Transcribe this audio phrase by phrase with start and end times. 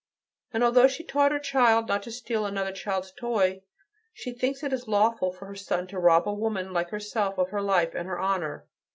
[0.51, 3.61] And, although she taught her child not to steal another child's toy,
[4.15, 7.61] she thinks it lawful for her son to rob a woman like herself of her
[7.61, 8.65] life and her honor.